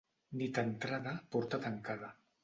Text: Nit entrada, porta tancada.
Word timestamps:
Nit 0.41 0.59
entrada, 0.61 1.13
porta 1.35 1.59
tancada. 1.67 2.09